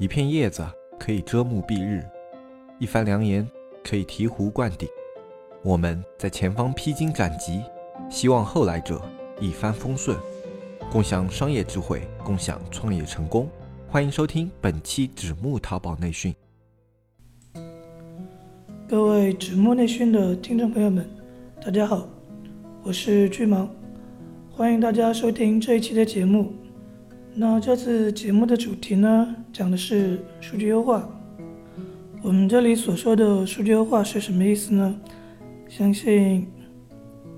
[0.00, 0.64] 一片叶子
[0.96, 2.04] 可以遮目蔽日，
[2.78, 3.44] 一番良言
[3.82, 4.88] 可以醍醐灌顶。
[5.60, 7.64] 我们在前方披荆斩棘，
[8.08, 9.02] 希望后来者
[9.40, 10.16] 一帆风顺，
[10.88, 13.48] 共享商业智慧，共享创业成功。
[13.88, 16.32] 欢迎收听本期纸木淘宝内训。
[18.86, 21.10] 各位纸木内训的听众朋友们，
[21.60, 22.08] 大家好，
[22.84, 23.68] 我是巨芒，
[24.48, 26.52] 欢迎大家收听这一期的节目。
[27.40, 31.08] 那这次节目的主题呢，讲的是数据优化。
[32.20, 34.92] 我们这里所说的数据优化是什么意思呢？
[35.68, 36.48] 相信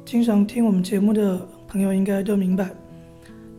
[0.07, 2.71] 经常听我们节目的朋友应该都明白，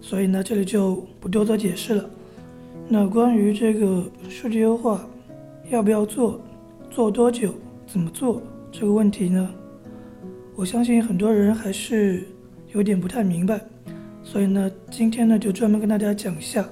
[0.01, 2.09] 所以呢，这里就不多做解释了。
[2.87, 5.07] 那关于这个数据优化
[5.69, 6.41] 要不要做，
[6.89, 7.53] 做多久，
[7.85, 9.47] 怎么做这个问题呢？
[10.55, 12.23] 我相信很多人还是
[12.73, 13.61] 有点不太明白。
[14.23, 16.65] 所以呢，今天呢就专门跟大家讲一下。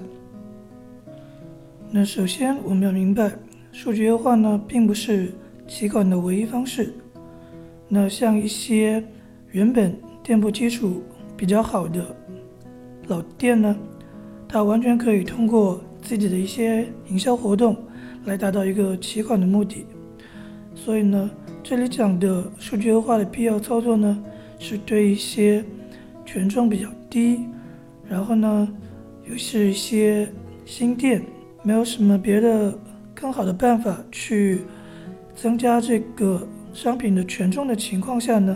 [1.91, 3.31] 那首先我们要明白，
[3.72, 5.34] 数据优化呢并不是
[5.67, 6.94] 起款的唯一方式。
[7.88, 9.03] 那像一些
[9.52, 11.02] 原本店铺基础
[11.36, 12.16] 比较好的
[13.08, 13.75] 老店呢，
[14.47, 17.75] 它完全可以通过自己的一些营销活动
[18.25, 19.86] 来达到一个起款的目的。
[20.75, 21.30] 所以呢，
[21.63, 24.23] 这里讲的数据优化的必要操作呢，
[24.59, 25.66] 是对一些
[26.31, 26.88] 权重比较。
[27.09, 27.39] 低，
[28.08, 28.72] 然后呢，
[29.27, 30.31] 又是一些
[30.63, 31.23] 新店，
[31.63, 32.77] 没有什么别的
[33.16, 34.61] 更好的办法去
[35.33, 38.55] 增加这个商品的权重的情况下呢，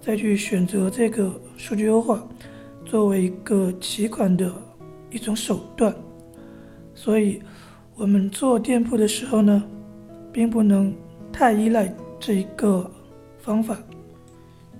[0.00, 2.26] 再去选择这个数据优化
[2.84, 4.52] 作为一个起款的
[5.08, 5.94] 一种手段。
[6.96, 7.40] 所以，
[7.94, 9.62] 我们做店铺的时候呢，
[10.32, 10.92] 并不能
[11.32, 12.90] 太依赖这一个
[13.38, 13.78] 方法，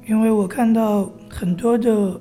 [0.06, 2.20] 因为我看到很多的。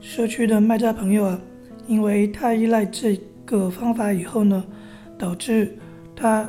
[0.00, 1.40] 社区的卖家朋友啊，
[1.88, 4.64] 因为太依赖这个方法以后呢，
[5.18, 5.76] 导致
[6.14, 6.48] 他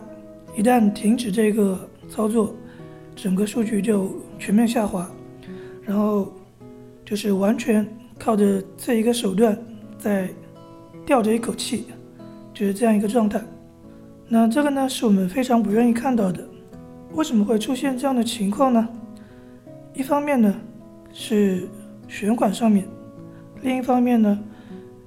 [0.56, 2.54] 一旦停止这个操作，
[3.16, 5.10] 整个数据就全面下滑，
[5.82, 6.32] 然后
[7.04, 7.86] 就是完全
[8.20, 9.58] 靠着这一个手段
[9.98, 10.30] 在
[11.08, 11.88] 吊着一口气，
[12.54, 13.42] 就是这样一个状态。
[14.28, 16.48] 那这个呢，是我们非常不愿意看到的。
[17.14, 18.88] 为什么会出现这样的情况呢？
[19.96, 20.56] 一方面呢，
[21.12, 21.68] 是
[22.08, 22.88] 选款上面。
[23.62, 24.40] 另一方面呢，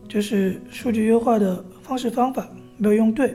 [0.09, 2.47] 就是数据优化的方式方法
[2.77, 3.35] 没有用对，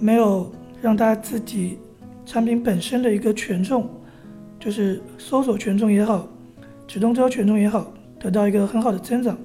[0.00, 1.78] 没有让它自己
[2.24, 3.88] 产品本身的一个权重，
[4.58, 6.28] 就是搜索权重也好，
[6.86, 9.36] 直通车权重也好，得到一个很好的增长。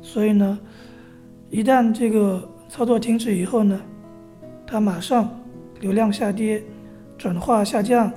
[0.00, 0.58] 所以呢，
[1.50, 3.80] 一旦这个操作停止以后呢，
[4.66, 5.28] 它马上
[5.80, 6.62] 流量下跌，
[7.18, 8.10] 转化下降，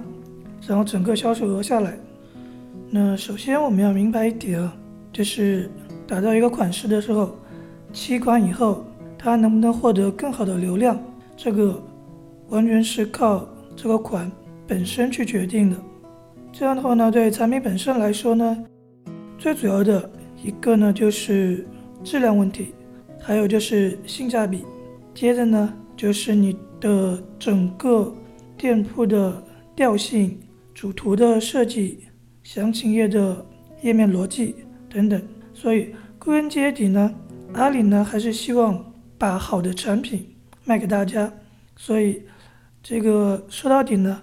[0.66, 1.98] 然后整个销售额下来。
[2.92, 4.76] 那首先我们要明白一点啊，
[5.12, 5.70] 就是。
[6.08, 7.38] 打造一个款式的时候，
[7.94, 8.84] 起款以后，
[9.16, 11.00] 它能不能获得更好的流量，
[11.38, 11.80] 这个
[12.48, 14.32] 完全是靠这个款
[14.66, 15.78] 本身去决定的。
[16.52, 18.66] 这样的话呢，对产品本身来说呢，
[19.38, 20.10] 最主要的
[20.44, 21.64] 一个呢就是
[22.04, 22.74] 质量问题，
[23.22, 24.66] 还有就是性价比。
[25.14, 28.12] 接着呢，就是你的整个
[28.58, 29.44] 店铺的
[29.76, 30.40] 调性、
[30.74, 32.00] 主图的设计、
[32.52, 33.46] 详情页的
[33.84, 34.56] 页面逻辑
[34.90, 35.22] 等等。
[35.54, 37.14] 所以归根结底呢，
[37.54, 38.84] 阿里呢还是希望
[39.20, 40.26] 把好的产品
[40.66, 41.32] 卖给大家。
[41.76, 42.24] 所以
[42.82, 44.20] 这个说到底呢，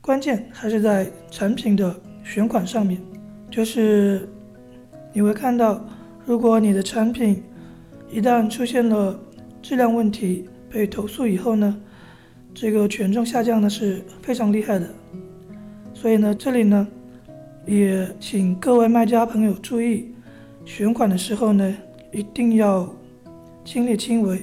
[0.00, 1.94] 关键还是在产品的
[2.24, 3.00] 选款上面。
[3.48, 4.28] 就是
[5.12, 5.80] 你会看到，
[6.26, 7.40] 如果你的产品
[8.10, 9.16] 一旦出现了
[9.62, 11.80] 质量问题被投诉以后呢，
[12.52, 14.90] 这个权重下降呢是非常厉害的。
[15.94, 16.88] 所以呢，这里呢
[17.68, 20.14] 也请各位卖家朋友注意。
[20.64, 21.76] 选款的时候呢，
[22.10, 22.88] 一定要
[23.62, 24.40] 亲力亲为，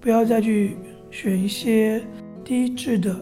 [0.00, 0.76] 不要再去
[1.10, 2.00] 选一些
[2.44, 3.16] 低质的，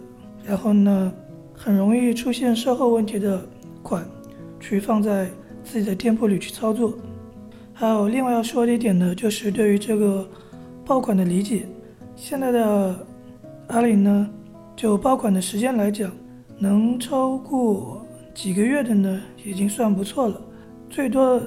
[0.45, 1.11] 然后呢，
[1.55, 3.43] 很容易出现售后问题的
[3.83, 4.07] 款，
[4.61, 5.31] 去放在
[5.65, 6.93] 自己的店铺里去操作。
[7.73, 10.29] 还有另外要说的一点呢，就是对于这个
[10.85, 11.67] 爆款的理解，
[12.17, 13.07] 现在的
[13.69, 14.29] 阿里呢，
[14.77, 16.11] 就爆款的时间来讲，
[16.59, 20.41] 能超过几个月的呢，已经算不错了，
[20.89, 21.41] 最多。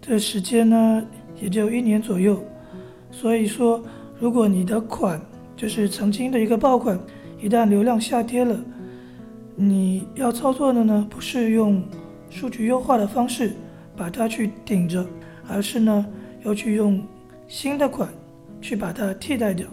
[0.00, 1.06] 的时间呢，
[1.38, 2.42] 也就一年左右。
[3.10, 3.82] 所以说，
[4.18, 5.20] 如果你的款
[5.54, 6.98] 就是曾经的一个爆款，
[7.42, 8.58] 一旦流量下跌了，
[9.54, 11.82] 你要操作的呢，不是用
[12.30, 13.52] 数据优化的方式
[13.96, 15.04] 把它去顶着，
[15.46, 16.06] 而是呢，
[16.44, 17.02] 要去用
[17.46, 18.08] 新的款
[18.62, 19.66] 去把它替代掉。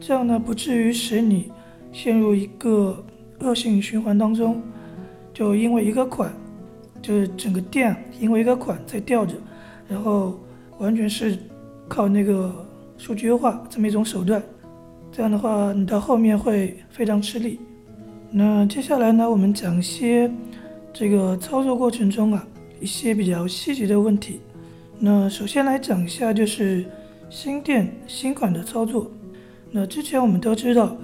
[0.00, 1.52] 这样呢，不至于使你
[1.92, 3.04] 陷入一个
[3.40, 4.60] 恶性循环当中，
[5.34, 6.32] 就因为一个款。
[7.02, 9.34] 就是整个店因为一个款在吊着，
[9.86, 10.40] 然后
[10.78, 11.38] 完全是
[11.86, 12.50] 靠那个
[12.96, 14.42] 数据优化这么一种手段，
[15.12, 17.60] 这样的话你到后面会非常吃力。
[18.30, 20.32] 那接下来呢，我们讲一些
[20.94, 22.46] 这个操作过程中啊
[22.80, 24.40] 一些比较细节的问题。
[24.98, 26.86] 那首先来讲一下就是
[27.28, 29.10] 新店新款的操作。
[29.70, 30.96] 那之前我们都知道，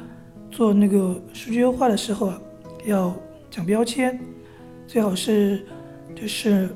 [0.50, 2.40] 做那个数据优化的时候啊，
[2.86, 3.14] 要
[3.50, 4.18] 讲标签，
[4.86, 5.66] 最好是
[6.14, 6.68] 就是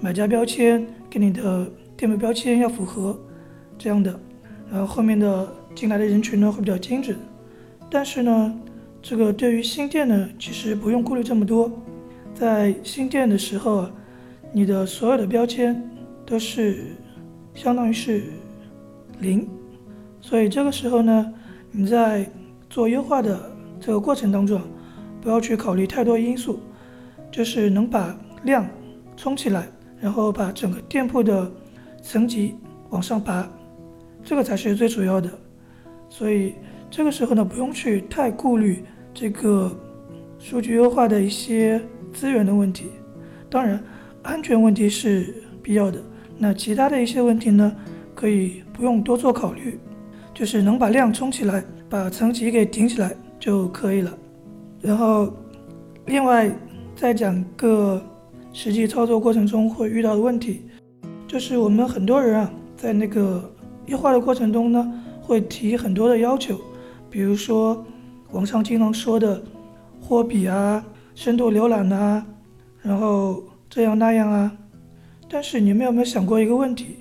[0.00, 3.16] 买家标签跟你的店铺标签要符合
[3.78, 4.18] 这样的，
[4.70, 7.16] 然后后面的进来的人群呢会比较精准。
[7.88, 8.60] 但是呢，
[9.00, 11.70] 这个对于新店呢，其实不用顾虑这么多，
[12.34, 13.90] 在新店的时候啊，
[14.52, 15.80] 你的所有的标签
[16.26, 16.96] 都是
[17.54, 18.24] 相当于是
[19.20, 19.48] 零。
[20.20, 21.32] 所以这个时候呢，
[21.70, 22.28] 你在
[22.68, 24.60] 做优化的这个过程当中，
[25.20, 26.60] 不要去考虑太多因素，
[27.30, 28.66] 就是能把量
[29.16, 29.68] 冲起来，
[30.00, 31.50] 然后把整个店铺的
[32.02, 32.54] 层级
[32.90, 33.48] 往上拔，
[34.24, 35.30] 这个才是最主要的。
[36.08, 36.54] 所以
[36.90, 39.70] 这个时候呢，不用去太顾虑这个
[40.38, 41.80] 数据优化的一些
[42.12, 42.86] 资源的问题，
[43.48, 43.82] 当然
[44.22, 46.00] 安全问题是必要的。
[46.38, 47.76] 那其他的一些问题呢，
[48.14, 49.78] 可以不用多做考虑。
[50.32, 54.16] 就是能把量冲起来，把层级给顶起来就可以了。
[54.80, 55.32] 然后，
[56.06, 56.50] 另外
[56.96, 58.02] 再讲个
[58.52, 60.62] 实际操作过程中会遇到的问题，
[61.26, 63.52] 就是我们很多人啊，在那个
[63.86, 66.58] 优化的过程中呢，会提很多的要求，
[67.10, 67.84] 比如说
[68.32, 69.42] 网上经常说的
[70.00, 70.84] 货比啊、
[71.14, 72.26] 深度浏览啊，
[72.82, 74.50] 然后这样那样啊。
[75.28, 76.96] 但是你们有没有想过一个问题？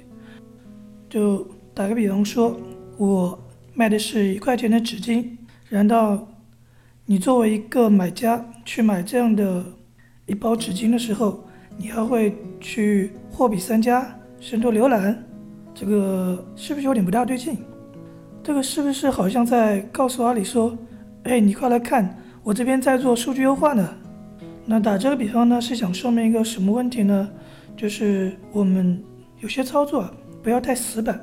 [1.09, 2.59] 就打个比方说。
[2.99, 3.39] 我
[3.73, 5.25] 卖的是一块钱的纸巾，
[5.69, 6.27] 难道
[7.11, 9.65] 你作为一个买家去买这样的
[10.27, 11.43] 一包纸巾的时候，
[11.75, 15.17] 你还会去货比三家、深度浏览？
[15.73, 17.57] 这个是不是有点不大对劲？
[18.43, 20.77] 这个是不是好像在告诉阿里说
[21.25, 23.89] ：“哎，你快来看，我这边在做数据优化呢？”
[24.63, 27.27] 那打这个比方呢，是想说明一个什么问题呢？
[27.75, 29.03] 就是我们
[29.39, 30.07] 有些操作
[30.43, 31.19] 不要太死板。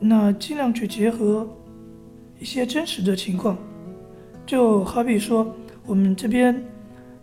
[0.00, 1.48] 那尽量去结合
[2.40, 3.56] 一些真实的情况，
[4.46, 5.52] 就好比说，
[5.84, 6.64] 我们这边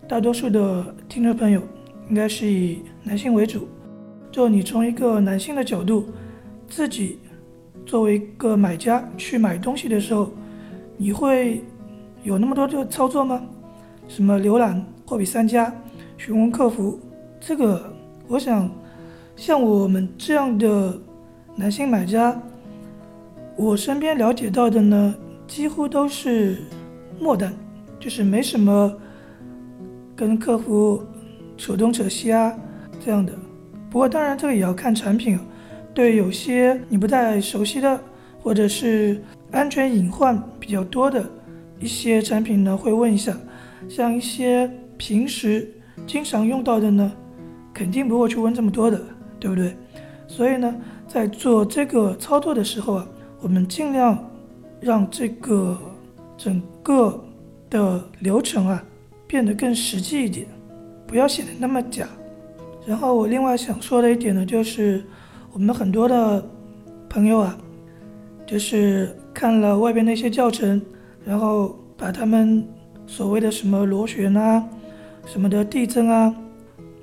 [0.10, 1.62] 大多数的听众朋友
[2.10, 3.66] 应该是以男性为主，
[4.30, 6.06] 就你从一个男性的角度，
[6.68, 7.20] 自己
[7.86, 10.30] 作为一个买家去买东西的时候，
[10.98, 11.64] 你会
[12.24, 13.42] 有那么多的操作吗？
[14.10, 15.74] 什么浏览、货比三家、
[16.18, 17.00] 询问客服，
[17.40, 17.94] 这个
[18.28, 18.70] 我想，
[19.38, 21.00] 像我们这样的
[21.56, 22.38] 男性买家。
[23.56, 25.16] 我身边了解到的呢，
[25.48, 26.58] 几乎都是
[27.19, 27.54] 末单，
[28.00, 28.92] 就是没什么
[30.15, 31.04] 跟客服
[31.57, 32.54] 扯东扯西啊
[33.04, 33.33] 这样的。
[33.89, 35.39] 不过当然这个也要看产品，
[35.94, 38.00] 对有些你不太熟悉的，
[38.42, 39.21] 或者是
[39.51, 41.24] 安全隐患比较多的
[41.80, 43.36] 一些产品呢，会问一下。
[43.88, 45.69] 像一些平时
[46.07, 47.12] 经常用到的呢，
[47.74, 49.01] 肯定不会去问这么多的，
[49.39, 49.75] 对不对？
[50.27, 50.75] 所以呢，
[51.07, 53.07] 在做这个操作的时候啊。
[53.42, 54.18] 我们尽量
[54.80, 55.77] 让这个
[56.38, 57.24] 整个
[57.70, 58.84] 的流程啊
[59.28, 60.48] 变得更实际一点，
[61.08, 62.08] 不要显得那么假。
[62.86, 65.04] 然后我另外想说的一点呢，就是
[65.52, 66.44] 我们很多的
[67.10, 67.58] 朋友啊，
[68.46, 70.82] 就是看了外边那些教程，
[71.24, 72.68] 然后把他们
[73.08, 74.63] 所谓的什么螺旋啊、
[75.25, 76.36] 什么的递增啊，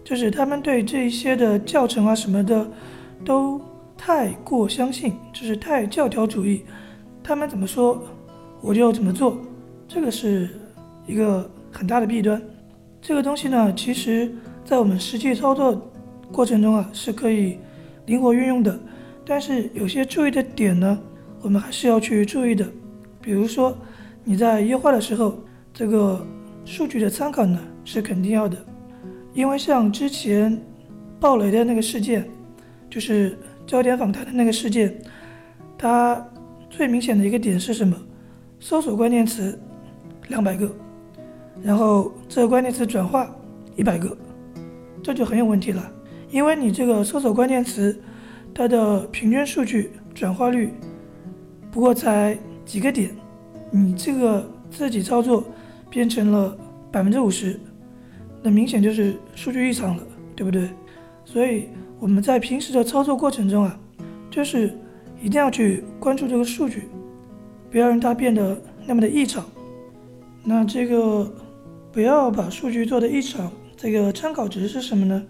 [0.04, 2.66] 就是他们对这一些的教程啊什么的
[3.24, 3.60] 都。
[4.02, 6.62] 太过相信，就是太教条主义，
[7.22, 8.02] 他们怎么说
[8.60, 9.40] 我就怎么做，
[9.88, 10.48] 这个是
[11.06, 12.40] 一个很大的弊端。
[13.00, 14.30] 这个东西呢，其实
[14.64, 15.90] 在我们实际操作
[16.30, 17.58] 过程中啊是可以
[18.06, 18.78] 灵活运用的，
[19.24, 20.98] 但是有些注意的点呢，
[21.40, 22.66] 我们还是要去注意的。
[23.20, 23.76] 比如说
[24.22, 25.38] 你在优化的时候，
[25.72, 26.24] 这个
[26.64, 28.56] 数据的参考呢是肯定要的，
[29.34, 30.60] 因为像之前
[31.18, 32.28] 暴雷的那个事件，
[32.88, 33.36] 就是。
[33.66, 34.92] 焦点访谈的那个事件，
[35.78, 36.20] 它
[36.68, 37.96] 最明显的一个点是什么？
[38.60, 39.58] 搜索关键词
[40.28, 40.70] 两百个，
[41.62, 43.28] 然后这个关键词转化
[43.74, 44.16] 一百个，
[45.02, 45.90] 这就很有问题了。
[46.30, 47.98] 因为你这个搜索关键词，
[48.54, 50.72] 它的平均数据转化率
[51.72, 53.10] 不过才几个点，
[53.72, 55.42] 你这个自己操作
[55.88, 56.56] 变成了
[56.92, 57.58] 百分之五十，
[58.42, 60.02] 那明显就是数据异常了，
[60.36, 60.68] 对不对？
[61.24, 61.68] 所以。
[62.00, 63.78] 我们在平时的操作过程中啊，
[64.30, 64.74] 就是
[65.20, 66.88] 一定要去关注这个数据，
[67.70, 69.44] 不要让它变得那么的异常。
[70.42, 71.32] 那这个
[71.92, 75.22] 不要把数据做的异常，这个参考值是什么呢？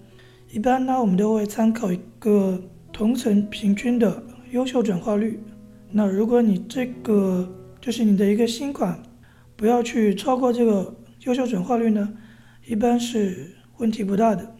[0.50, 2.60] 一般呢，我们都会参考一个
[2.92, 5.40] 同层平均的优秀转化率。
[5.90, 7.48] 那如果你这个
[7.80, 9.00] 就是你的一个新款，
[9.56, 10.94] 不要去超过这个
[11.24, 12.12] 优秀转化率呢，
[12.66, 14.54] 一般是问题不大的。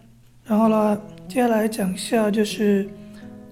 [0.45, 2.89] 然后呢，接下来讲一下就是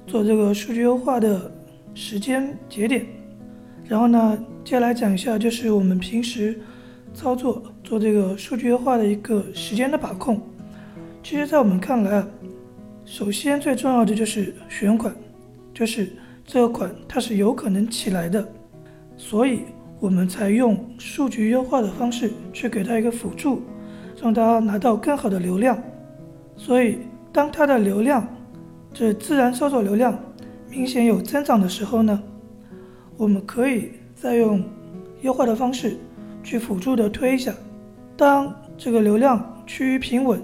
[0.07, 1.51] 做这个数据优化的
[1.95, 3.07] 时间节点。
[3.89, 6.61] 然后呢，接下来讲一下就是我们平时
[7.15, 10.41] 操作做这个数据优化的一个时间的把控。
[11.23, 12.29] 其实，在我们看来啊，
[13.07, 15.15] 首先最重要的就是选款，
[15.73, 16.13] 就是
[16.45, 18.47] 这个款它是有可能起来的，
[19.17, 19.63] 所以
[19.99, 23.63] 我们才用数据优化的方式去给它一个辅助，
[24.23, 25.83] 让它拿到更好的流量。
[26.57, 26.99] 所以，
[27.33, 28.27] 当它的流量，
[28.93, 30.19] 这自然搜索流量
[30.71, 32.23] 明显有增长的时候呢，
[33.19, 34.63] 我们可以再用
[35.23, 35.99] 优化的方式
[36.45, 37.53] 去辅助的推一下。
[38.17, 40.41] 当这个流量趋于平稳，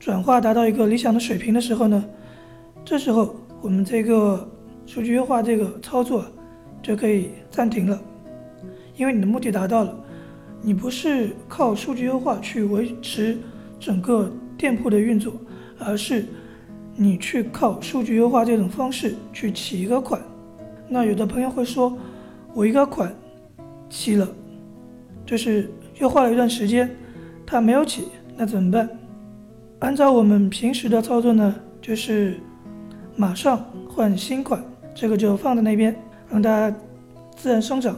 [0.00, 2.04] 转化达到一个理想的水平的时候呢，
[2.84, 4.46] 这时候我们这个
[4.86, 6.24] 数据优化这个操作
[6.82, 8.00] 就可以暂停了，
[8.96, 9.96] 因为你的目的达到了。
[10.62, 13.38] 你不是靠数据优化去维持
[13.78, 14.28] 整个
[14.58, 15.32] 店铺的运作，
[15.78, 16.24] 而是
[16.96, 20.20] 你去靠数据优化这种方式去起一个款。
[20.88, 21.96] 那有的朋友会说，
[22.56, 23.14] 我一个款
[23.90, 24.26] 起了，
[25.26, 25.70] 就是
[26.00, 26.90] 优化了一段时间，
[27.44, 28.88] 它没有起，那怎么办？
[29.80, 32.40] 按照我们平时的操作呢，就是
[33.14, 35.94] 马上换新款，这个就放在那边，
[36.30, 36.74] 让它
[37.36, 37.94] 自然生长。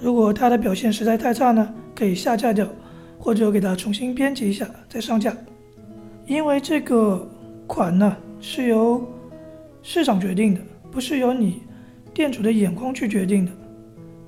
[0.00, 2.66] 如果它的表现实在太差呢，可以下架掉，
[3.20, 5.32] 或者给它重新编辑一下再上架。
[6.26, 7.24] 因为这个
[7.68, 9.06] 款呢是由
[9.80, 11.62] 市场决定的，不是由你
[12.12, 13.52] 店主的眼光去决定的，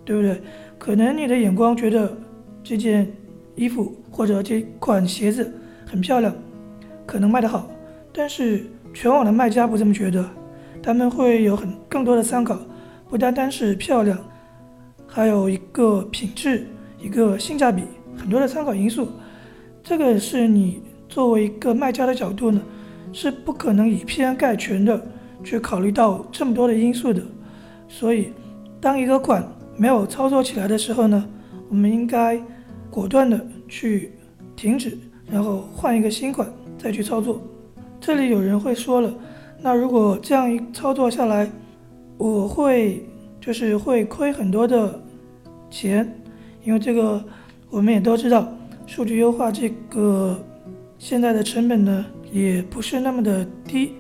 [0.04, 0.40] 对不对？
[0.78, 2.16] 可能你的眼光觉得
[2.62, 3.10] 这件
[3.54, 5.52] 衣服或者这款鞋子
[5.86, 6.34] 很漂亮。
[7.06, 7.68] 可能卖得好，
[8.14, 10.24] 但是全网的卖家不这么觉得，
[10.82, 12.58] 他们会有很更多的参考，
[13.10, 14.18] 不单单是漂亮，
[15.06, 16.66] 还有一个品质，
[16.98, 17.82] 一个性价比，
[18.16, 19.08] 很多的参考因素。
[19.82, 22.58] 这个是你作为一个卖家的角度呢，
[23.12, 25.06] 是不可能以偏概全的
[25.44, 27.20] 去考虑到这么多的因素的。
[27.86, 28.32] 所以，
[28.80, 29.46] 当一个款
[29.76, 31.28] 没有操作起来的时候呢，
[31.68, 32.40] 我们应该
[32.90, 34.12] 果断的去
[34.54, 34.96] 停止，
[35.30, 36.46] 然后换一个新款。
[36.76, 37.40] 再去操作，
[37.98, 39.14] 这里有人会说了，
[39.62, 41.50] 那如果这样一操作下来，
[42.18, 43.08] 我会
[43.40, 45.00] 就是会亏很多的
[45.70, 46.06] 钱，
[46.62, 47.24] 因为这个
[47.70, 48.52] 我们也都知道，
[48.84, 50.38] 数据优化这个
[50.98, 53.94] 现在的成本呢也不是那么的低，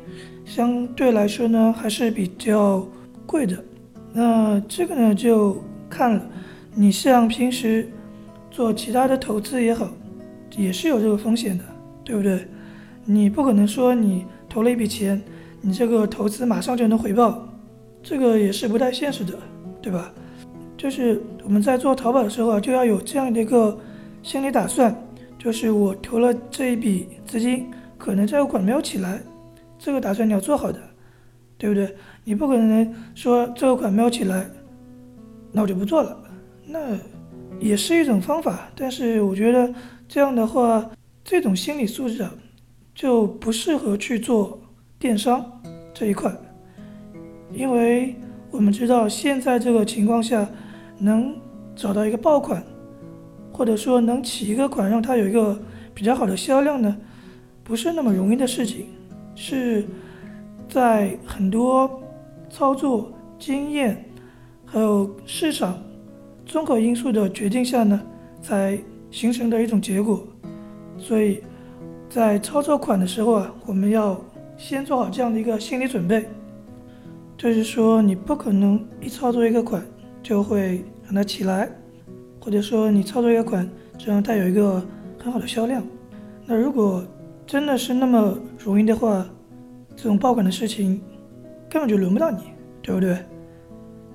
[0.44, 2.86] 相对来说呢还是比较
[3.24, 3.56] 贵的。
[4.16, 6.22] 那这个呢就看了，
[6.72, 7.90] 你像平时
[8.48, 9.90] 做其他的投资也好，
[10.56, 11.64] 也是有这个风险的，
[12.04, 12.46] 对不对？
[13.04, 15.20] 你不可能说你投了一笔钱，
[15.60, 17.44] 你这个投资马上就能回报，
[18.04, 19.34] 这个也是不太现实的，
[19.82, 20.12] 对吧？
[20.76, 23.76] 就是我们在做淘宝的时候啊，就要有这样的一个
[24.22, 24.94] 心理打算，
[25.36, 27.66] 就是我投了这一笔资金，
[27.98, 29.20] 可能这个款没有起来，
[29.76, 30.78] 这个打算你要做好的，
[31.64, 31.96] 对不对？
[32.24, 34.46] 你不可能说这个款没有起来，
[35.50, 36.16] 那我就不做了，
[36.66, 36.78] 那
[37.58, 39.72] 也是一种方法，但是我觉得
[40.06, 40.90] 这样的话，
[41.24, 42.32] 这种心理素质啊。
[42.94, 44.56] 就不适合去做
[45.00, 45.44] 电商
[45.92, 46.32] 这一块，
[47.52, 48.14] 因为
[48.52, 50.48] 我们知道现在这个情况下，
[50.98, 51.36] 能
[51.74, 52.62] 找到一个爆款，
[53.52, 55.60] 或者说能起一个款让它有一个
[55.92, 56.96] 比较好的销量呢，
[57.64, 58.86] 不是那么容易的事情，
[59.34, 59.84] 是
[60.68, 61.90] 在很多
[62.50, 64.04] 操作经验
[64.64, 65.78] 还有市场
[66.44, 68.00] 综合因素的决定下呢，
[68.42, 68.78] 才
[69.10, 70.26] 形成的一种结果，
[70.98, 71.42] 所以。
[72.06, 74.16] 在操作款的时候啊，我们要
[74.56, 76.24] 先做好这样的一个心理准备，
[77.36, 79.84] 就是说你不可能一操作一个款
[80.22, 81.68] 就会让它起来，
[82.40, 83.68] 或者说你操作一个款
[83.98, 84.80] 就让它有一个
[85.18, 85.82] 很好的销量。
[86.46, 87.02] 那如果
[87.44, 89.26] 真的是那么容易的话，
[89.96, 91.00] 这种爆款的事情
[91.68, 92.38] 根本就轮不到你，
[92.82, 93.18] 对不对？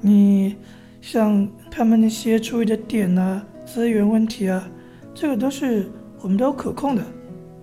[0.02, 0.56] 你
[1.02, 4.70] 像他们那些注意的点呐、资源问题啊，
[5.14, 5.86] 这个都是
[6.22, 7.04] 我们都可控的。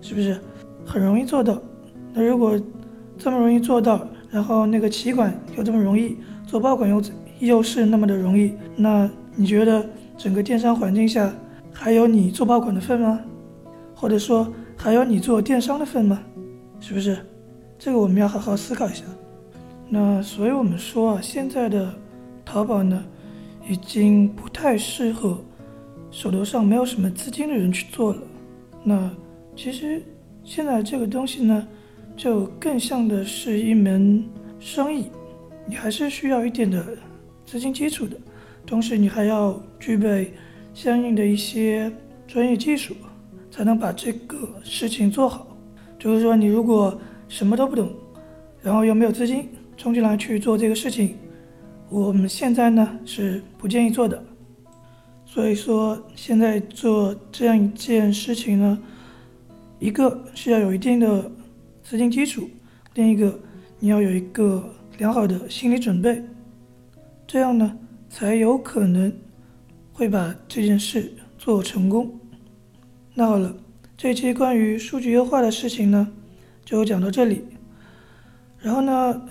[0.03, 0.39] 是不是
[0.85, 1.61] 很容易做到？
[2.13, 2.61] 那如果
[3.19, 7.03] 这么容易做到，然后那个起管又这么容易，做爆款又
[7.41, 9.85] 又是那么的容易，那你觉得
[10.17, 11.33] 整个电商环境下
[11.73, 13.19] 还有你做爆款的份吗？
[13.95, 14.47] 或者说
[14.77, 16.23] 还有你做电商的份吗？
[16.79, 17.17] 是不是？
[17.79, 19.05] 这个我们要好好思考一下。
[19.89, 21.95] 那所以我们说啊，现在的
[22.45, 23.05] 淘宝呢，
[23.69, 25.39] 已经不太适合
[26.11, 28.23] 手头上没有什么资金的人去做了。
[28.83, 29.11] 那。
[29.59, 30.03] 其实
[30.45, 31.67] 现在这个东西呢，
[32.15, 34.23] 就更像的是一门
[34.61, 35.07] 生意，
[35.67, 36.85] 你还是需要一点的
[37.47, 38.19] 资金基础的。
[38.67, 40.35] 同时你还要具备
[40.75, 41.91] 相应的一些
[42.29, 42.95] 专业技术，
[43.51, 45.57] 才能把这个事情做好。
[45.99, 47.93] 就是说，你如果什么都不懂，
[48.63, 51.17] 然后又没有资金冲进来去做这个事情，
[51.89, 54.23] 我们现在呢是不建议做的。
[55.25, 58.79] 所以说，现在做这样一件事情呢，
[59.79, 61.31] 一个是要有一定的
[61.83, 62.49] 资金基础，
[62.95, 63.39] 另一个
[63.79, 66.23] 你要有一个良好的心理准备，
[67.27, 67.77] 这样呢
[68.09, 69.13] 才有可能
[69.93, 72.19] 会把这件事做成功。
[73.13, 73.55] 那好了，
[73.97, 76.09] 这期关于数据优化的事情呢，
[76.67, 77.45] 就讲到这里。
[78.59, 79.23] 然后呢，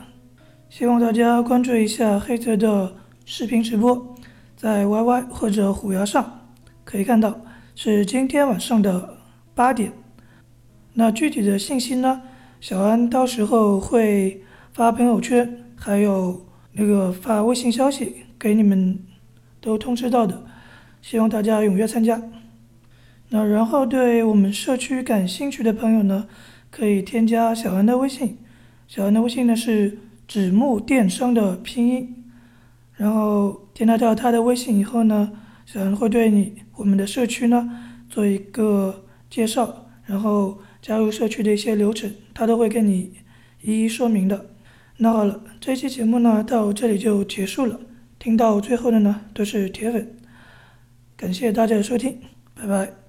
[0.69, 4.15] 希望大家关注一下黑泽的视频直播，
[4.55, 6.47] 在 YY 或者虎牙上
[6.85, 7.41] 可以看到，
[7.75, 9.17] 是今天晚上的
[9.53, 9.91] 八点。
[10.93, 12.21] 那具体的信息呢，
[12.61, 18.97] 小安到时候会发朋友圈，还有那个发微信消息给你们
[19.59, 20.45] 都通知到的，
[21.01, 22.21] 希望大家踊跃参加。
[23.27, 26.27] 那然后对我们社区感兴趣的朋友呢，
[26.75, 28.37] 可以添加小安的微信。
[28.85, 32.25] 小安的微信呢是纸木电商的拼音，
[32.97, 35.31] 然后添加到他的微信以后呢，
[35.65, 37.71] 小安会对你我们的社区呢
[38.09, 43.13] 做一个介绍，然后加入社区的一些流程，他都会跟你
[43.61, 44.47] 一一说明的。
[44.97, 47.79] 那好了，这期节目呢到这里就结束了，
[48.19, 50.13] 听到最后的呢都是铁粉，
[51.15, 52.19] 感谢大家的收听，
[52.53, 53.04] 拜拜。